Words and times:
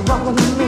wrong 0.00 0.34
with 0.34 0.58
me? 0.58 0.67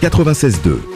96.2. 0.00 0.95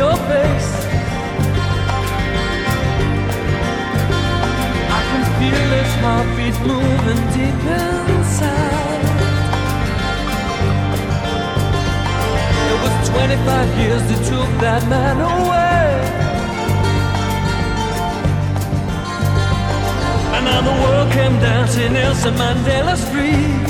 your 0.00 0.16
face. 0.32 0.72
I 4.96 5.00
can 5.10 5.22
feel 5.38 5.64
the 5.74 5.82
heartbeat 6.04 6.56
moving 6.70 7.22
deep 7.36 7.60
inside. 8.16 9.04
It 12.70 12.78
was 12.82 13.08
25 13.10 13.78
years 13.80 14.02
that 14.08 14.20
took 14.30 14.50
that 14.64 14.82
man 14.92 15.16
away. 15.34 15.88
And 20.34 20.42
now 20.48 20.60
the 20.70 20.76
world 20.82 21.08
came 21.12 21.34
dancing 21.44 21.92
Nelson 21.92 22.34
Mandela's 22.40 23.04
free. 23.10 23.69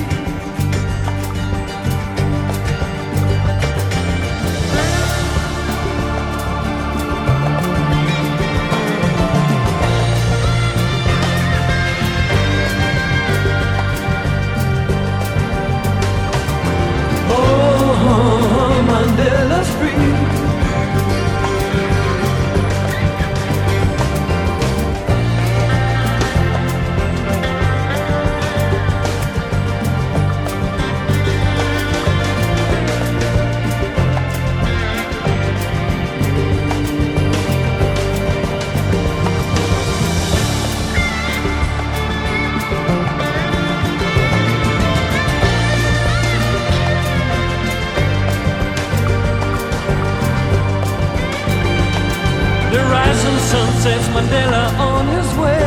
Mandela 54.14 54.64
on 54.78 55.06
his 55.06 55.28
way. 55.38 55.66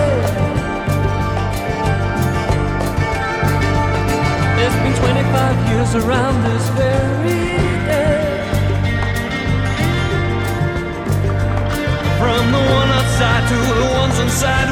It's 4.64 4.78
been 4.84 4.96
25 4.96 5.70
years 5.70 5.96
around 5.96 6.36
this 6.44 6.66
very 6.82 7.40
day. 7.88 8.24
From 12.20 12.44
the 12.52 12.64
one 12.80 12.90
outside 13.00 13.44
to 13.52 13.58
the 13.80 13.88
ones 14.00 14.20
inside, 14.20 14.68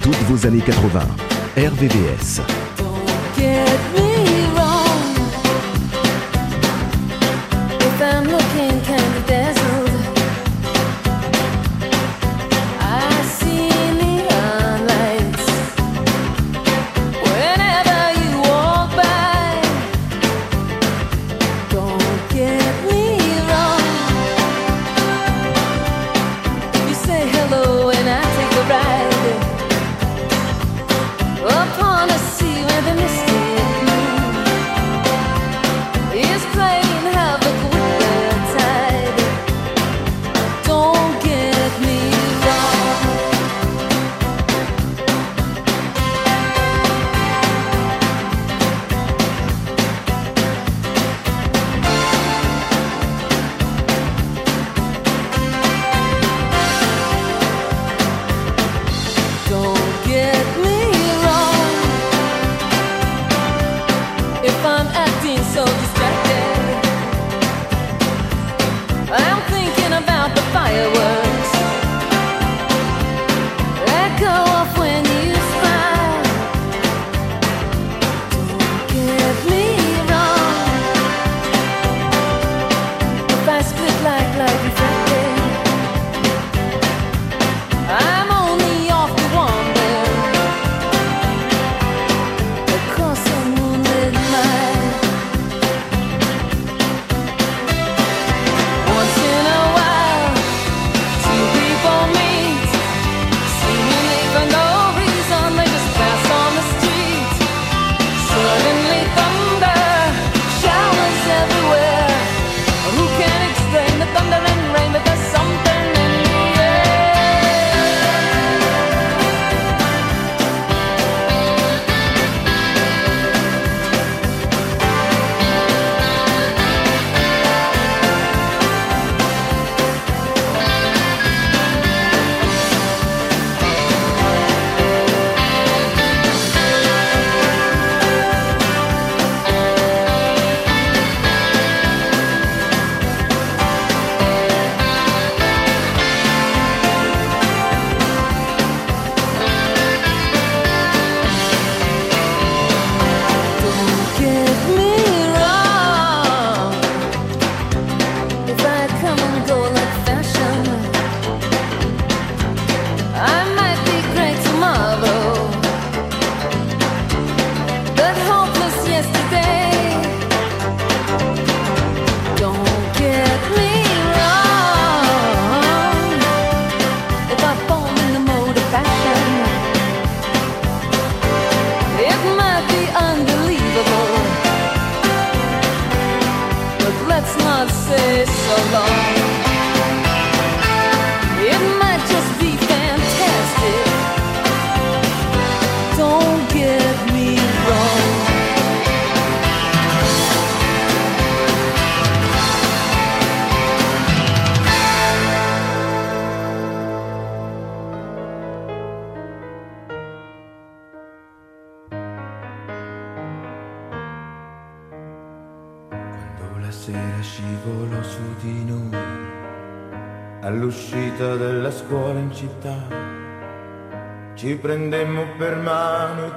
Toutes 0.00 0.16
vos 0.30 0.46
années 0.46 0.62
80. 0.64 1.00
RVVS. 1.58 2.40
Don't 2.78 3.04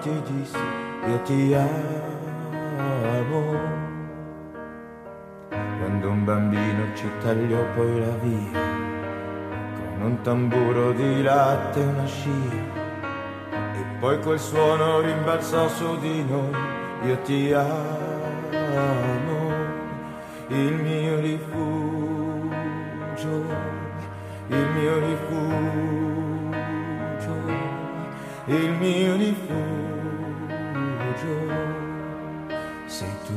ti 0.07 0.33
dissi 0.33 0.85
io 1.07 1.21
ti 1.21 1.53
amo. 1.53 1.75
Quando 5.49 6.09
un 6.09 6.25
bambino 6.25 6.93
ci 6.95 7.09
tagliò 7.21 7.63
poi 7.75 7.99
la 7.99 8.15
via, 8.21 8.61
con 9.75 10.01
un 10.01 10.21
tamburo 10.21 10.91
di 10.91 11.21
latte 11.21 11.79
e 11.79 11.85
una 11.85 12.05
scia, 12.05 12.75
e 13.51 13.85
poi 13.99 14.19
quel 14.19 14.39
suono 14.39 14.99
rimbalzò 14.99 15.69
su 15.69 15.97
di 15.99 16.25
noi, 16.25 16.51
io 17.03 17.17
ti 17.21 17.53
amo, 17.53 19.51
il 20.47 20.73
mio 20.73 21.19
rifugio, 21.21 21.55
il 24.47 24.67
mio 24.75 24.99
rifugio, 24.99 25.45
il 28.45 28.71
mio 28.71 29.15
rifugio. 29.15 29.86
tu. 33.27 33.35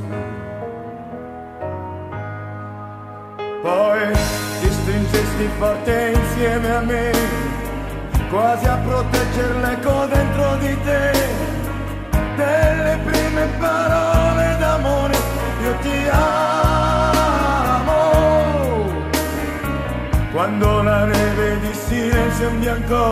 Poi 3.63 4.13
ti 4.61 4.71
stringesti 4.71 5.49
forte 5.59 6.13
insieme 6.15 6.71
a 6.77 6.81
me, 6.81 7.11
quasi 8.31 8.67
a 8.67 8.77
proteggere 8.77 9.61
l'eco 9.61 10.07
dentro 10.07 10.57
di 10.57 10.79
te, 10.85 11.13
delle 12.37 12.99
prime 13.05 13.47
parole 13.59 14.57
d'amore, 14.59 15.17
io 15.63 15.75
ti 15.83 16.09
amo. 16.11 16.39
Quando 20.33 20.83
la 20.83 21.05
neve 21.05 21.61
di 21.61 21.75
silenzio 21.75 22.49
in 22.49 22.61
bianco 22.61 23.11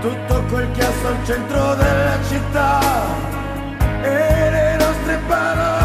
tutto 0.00 0.42
quel 0.48 0.70
chiasso 0.72 1.08
al 1.08 1.16
centro 1.24 1.74
della 1.74 2.18
città 2.28 3.27
battle. 5.28 5.77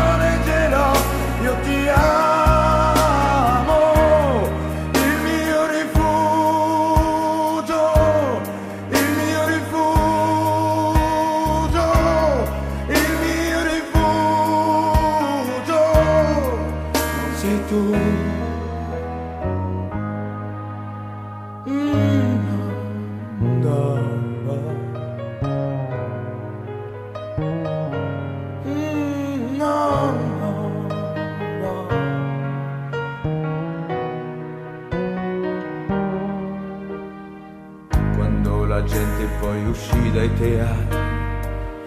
Dai 40.24 40.34
teatri, 40.36 40.98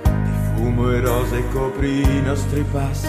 di 0.03 0.31
fumo 0.55 0.93
e 0.93 1.01
rose 1.01 1.43
coprì 1.53 2.03
i 2.03 2.23
nostri 2.23 2.63
passi, 2.71 3.09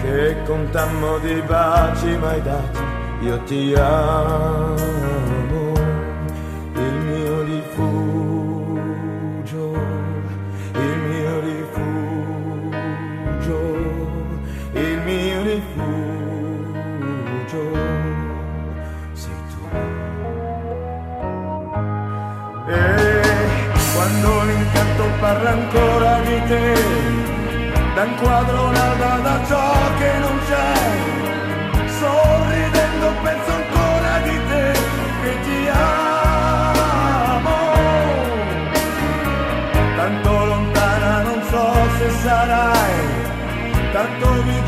che 0.00 0.36
contammo 0.46 1.18
di 1.18 1.42
baci 1.42 2.16
mai 2.16 2.40
dati, 2.42 2.80
io 3.20 3.38
ti 3.42 3.74
amo, 3.76 4.76
parla 25.28 25.50
ancora 25.50 26.20
di 26.20 26.42
te, 26.48 26.72
da 27.94 28.02
un 28.04 28.14
quadro 28.14 28.70
nada 28.70 29.18
da 29.26 29.36
ciò 29.46 29.72
che 29.98 30.10
non 30.24 30.36
c'è, 30.48 30.72
sorridendo 32.00 33.06
penso 33.22 33.50
ancora 33.60 34.12
di 34.26 34.36
te 34.48 34.72
che 35.22 35.32
ti 35.44 35.68
amo. 35.68 37.58
Tanto 39.96 40.30
lontana 40.46 41.22
non 41.28 41.40
so 41.50 41.66
se 41.98 42.08
sarai, 42.22 42.96
tanto 43.92 44.26
vicino 44.44 44.67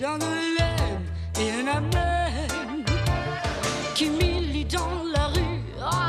côté 0.00 0.18
d'Angoulême. 0.18 1.04
Et 1.38 1.48
y'en 1.48 1.76
a 1.76 1.80
même 1.80 2.84
qui 3.94 4.08
militent 4.10 4.72
dans 4.72 5.04
la 5.14 5.26
rue 5.28 5.60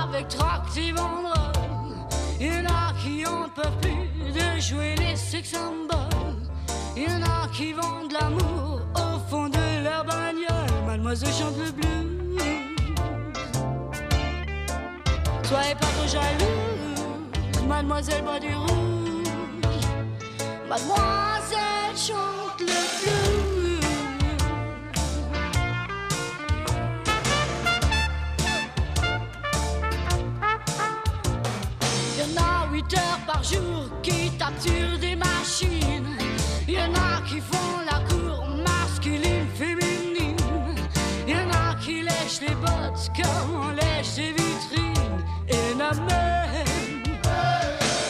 avec 0.04 0.28
tract 0.28 0.78
et 0.78 0.92
banderoles. 0.92 2.08
Y'en 2.40 2.66
a 2.66 2.94
qui 3.02 3.26
en 3.26 3.50
peuvent 3.50 3.78
plus 3.82 4.32
de 4.34 4.60
jouer 4.60 4.96
les 4.96 5.16
sex 5.16 5.52
symboles. 5.52 5.98
Y'en 6.96 7.22
a 7.24 7.48
qui 7.54 7.74
vendent 7.74 8.12
l'amour 8.12 8.82
au 8.96 9.30
fond 9.30 9.50
de 9.50 9.84
leur 9.84 10.06
bagnole. 10.06 10.86
Mademoiselle 10.86 11.34
chante 11.34 11.58
le 11.58 11.72
blues. 11.72 12.42
Soyez 15.44 15.76
pas 15.76 15.88
trop 15.88 16.08
jalouse, 16.08 17.68
mademoiselle 17.68 18.24
boit 18.24 18.40
du 18.40 18.56
rouge. 18.56 19.28
Mademoiselle 20.70 21.98
chante 21.98 22.41
des 35.00 35.16
machines. 35.16 36.18
Y'en 36.68 36.94
a 36.94 37.22
qui 37.28 37.40
font 37.40 37.80
la 37.86 38.00
cour 38.10 38.48
masculine, 38.66 39.48
féminine. 39.56 40.36
Y'en 41.28 41.50
a 41.50 41.76
qui 41.76 42.02
lèchent 42.02 42.42
les 42.42 42.56
bottes 42.56 43.12
comme 43.16 43.56
on 43.56 43.70
lèche 43.70 44.16
des 44.16 44.32
vitrines. 44.32 45.24
Et 45.48 45.56
y'en 45.56 45.86
a 45.86 45.94
même 45.94 47.04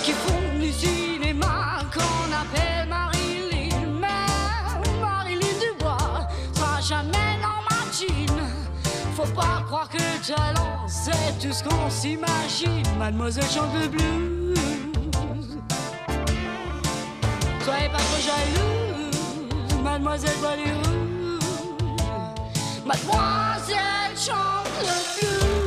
qui 0.04 0.12
font 0.12 0.60
du 0.60 0.71
cinéma 0.71 1.80
qu'on 1.93 2.32
appelle 2.32 2.88
Marilyn. 2.89 3.99
Mais 3.99 4.99
Marilyn 5.01 5.56
Dubois 5.60 6.27
sera 6.54 6.82
jamais 6.82 7.38
dans 7.41 7.62
ma 7.69 7.91
jean. 7.91 8.41
Faut 9.15 9.32
pas 9.34 9.63
croire 9.65 9.89
que 9.89 9.97
le 9.97 10.36
talent 10.36 10.88
c'est 10.88 11.39
tout 11.39 11.54
ce 11.54 11.63
qu'on 11.63 11.89
s'imagine. 11.89 12.84
Mademoiselle 12.97 13.49
chante 13.49 13.73
le 13.73 13.88
blues. 13.88 14.90
Soyez 17.72 17.88
pas 17.88 18.00
trop 18.00 18.20
jalouse, 18.20 19.82
mademoiselle 19.82 20.32
rouge. 20.84 21.40
Mademoiselle 22.86 24.18
chante 24.18 24.68
le 24.82 25.22
blues. 25.22 25.61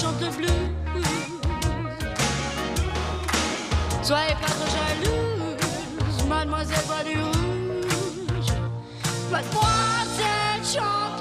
Chante 0.00 0.20
le. 0.20 0.46
Soyez 4.02 4.34
pas 4.40 4.46
trop 4.46 4.68
jalouse, 4.76 6.24
mademoiselle 6.28 6.84
boit 6.86 7.04
du 7.04 7.18
rouge. 7.18 8.52
Mademoiselle 9.30 10.62
chante 10.62 11.17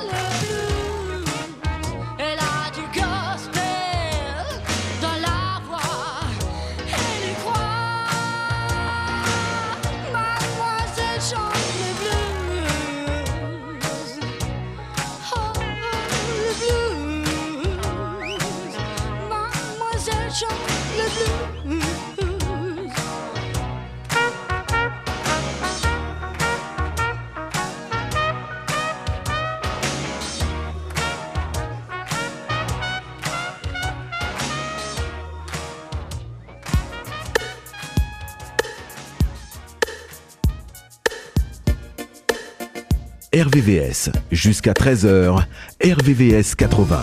RVVS, 43.48 44.10
jusqu'à 44.30 44.74
13h, 44.74 45.42
RVVS 45.82 46.56
80. 46.56 47.02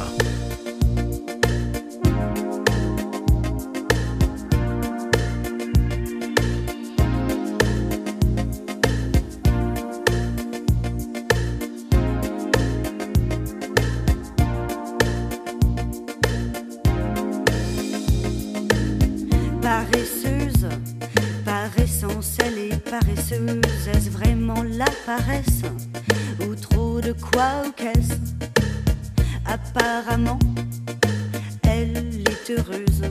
Paresseuse, 19.62 20.68
paressance, 21.42 22.36
elle 22.44 22.58
est 22.58 22.90
paresseuse, 22.90 23.88
est-ce 23.88 24.10
vraiment 24.10 24.62
la 24.62 24.84
paresse? 25.06 25.62
de 27.04 27.12
quoi 27.12 27.62
aux 27.66 27.72
caisses. 27.72 28.18
Apparemment, 29.44 30.38
elle 31.62 32.22
est 32.26 32.50
heureuse. 32.50 33.02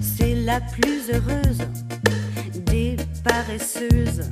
C'est 0.00 0.34
la 0.34 0.60
plus 0.60 1.10
heureuse 1.12 1.58
des 2.66 2.96
paresseuses. 3.22 4.22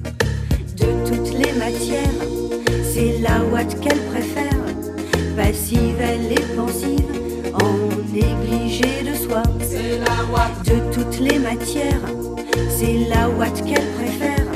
De 0.77 1.09
toutes 1.09 1.33
les 1.33 1.53
matières, 1.53 2.23
c'est 2.93 3.19
la 3.21 3.45
ouate 3.45 3.79
qu'elle 3.81 4.03
préfère. 4.11 4.65
Passive, 5.37 6.01
elle 6.01 6.33
est 6.33 6.57
pensive, 6.57 7.53
en 7.55 8.13
négligée 8.13 9.05
de 9.09 9.15
soi. 9.15 9.43
C'est 9.61 9.99
la. 9.99 10.13
De 10.65 10.93
toutes 10.93 11.21
les 11.21 11.39
matières, 11.39 12.01
c'est 12.69 13.07
la 13.09 13.29
ouate 13.29 13.65
qu'elle 13.65 13.87
préfère. 13.99 14.47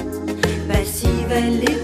Passive, 0.68 1.30
elle 1.30 1.62
est 1.64 1.75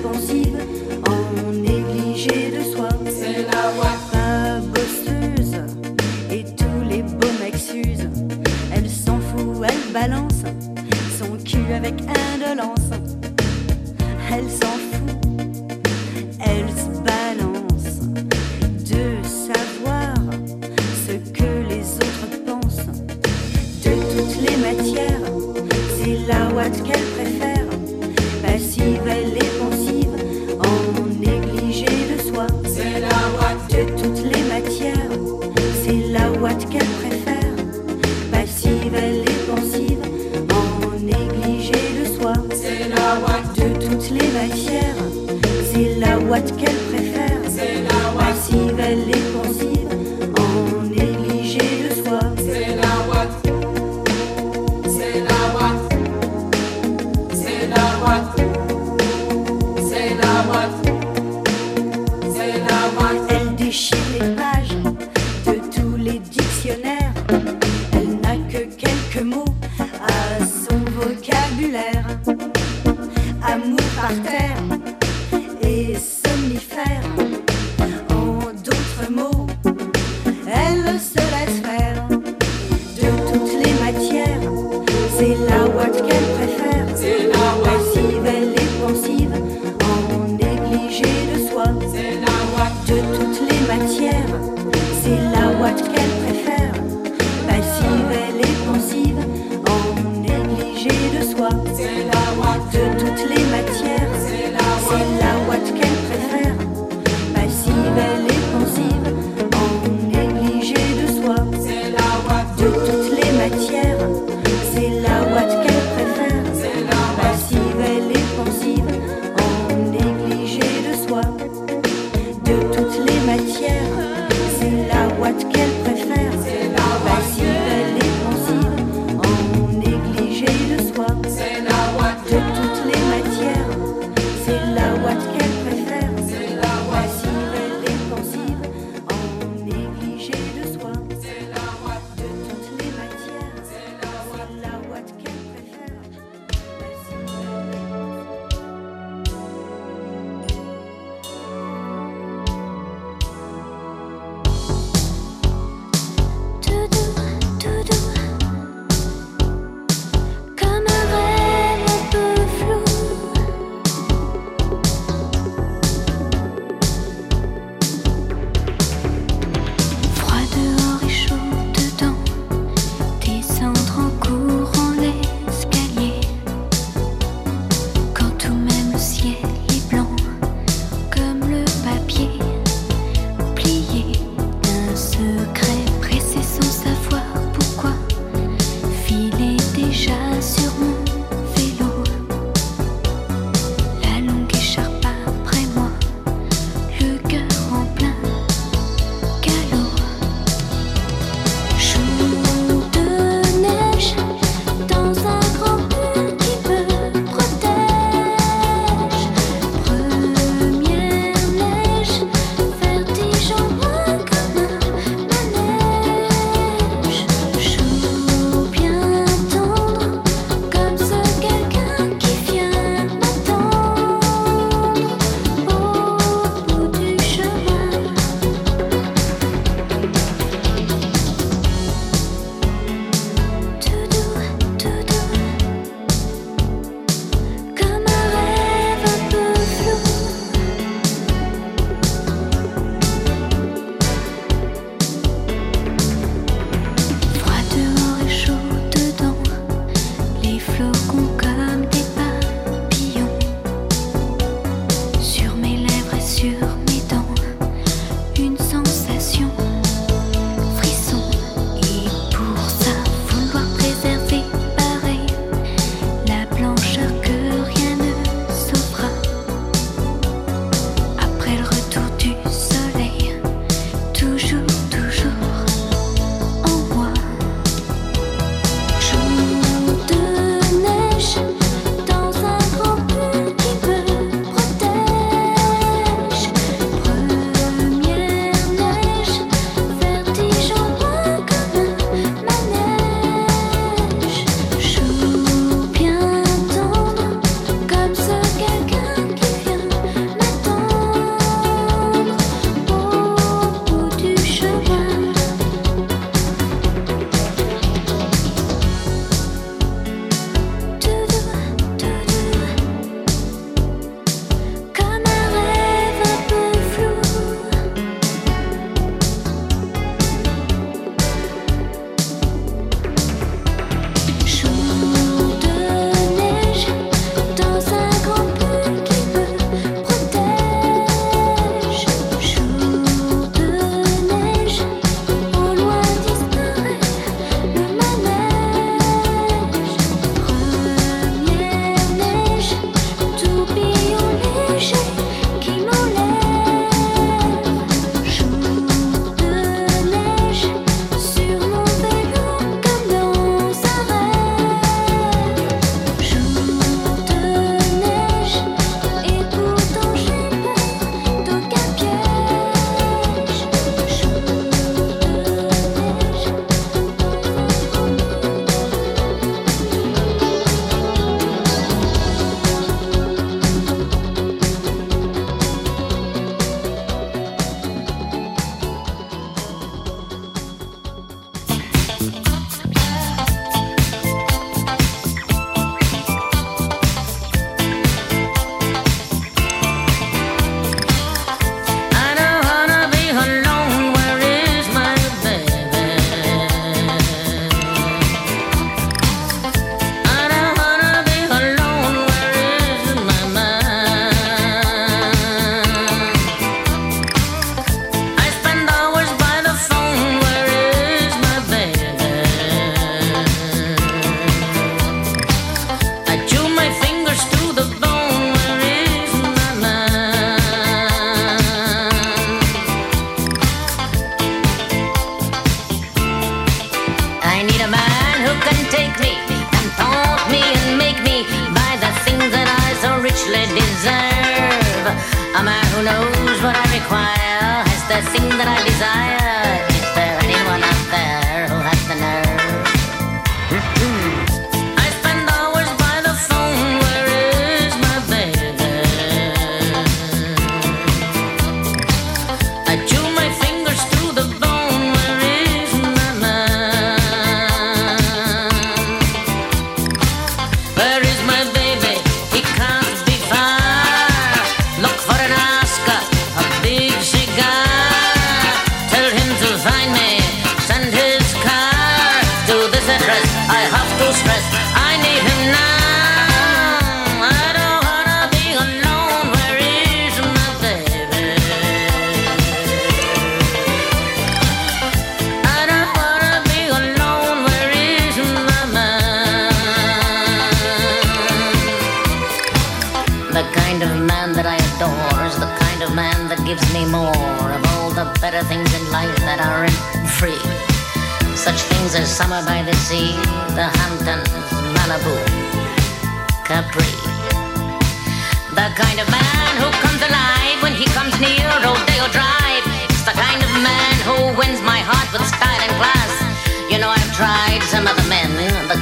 cellulaire. 71.62 72.41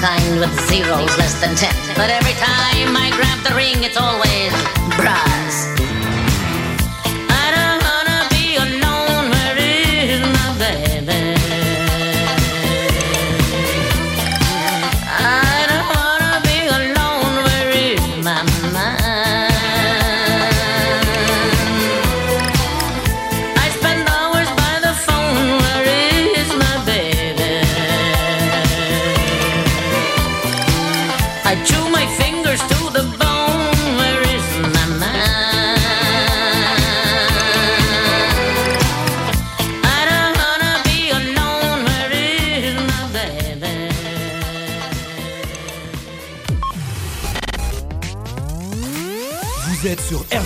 with 0.00 0.50
zeros 0.66 1.14
less 1.18 1.38
than 1.42 1.54
ten. 1.54 1.74
But 1.94 2.08
every 2.08 2.32
time 2.32 2.96
I 2.96 3.12
grab 3.14 3.44
the 3.46 3.54
ring, 3.54 3.84
it's 3.84 3.98
always 3.98 4.50
bruh. 4.96 5.29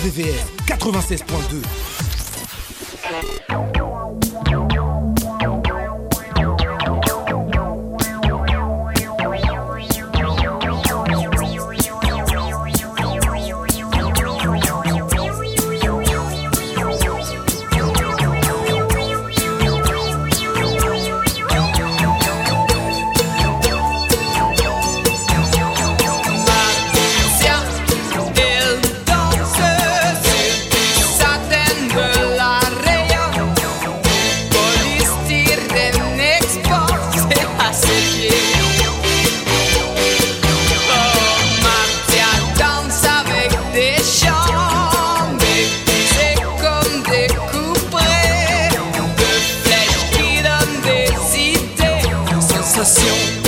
VVR 0.05 0.45
96.2. 0.67 1.84
coração. 52.85 53.44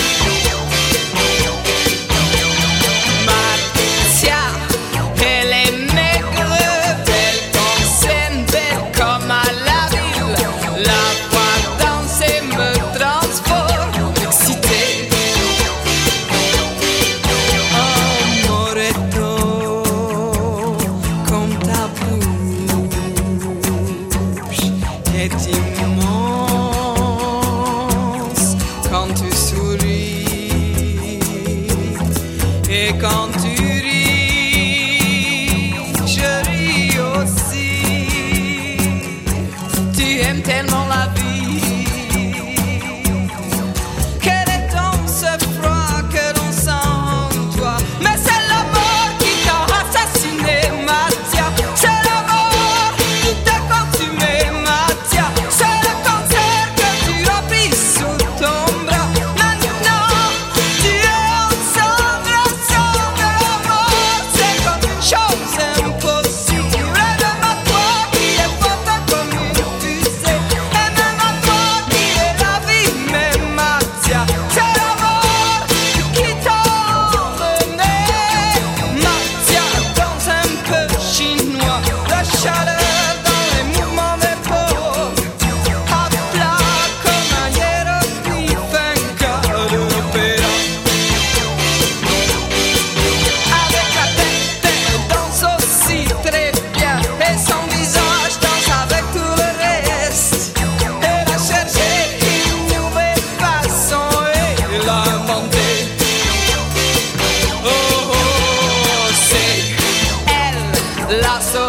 lots 111.10 111.56
of 111.56 111.67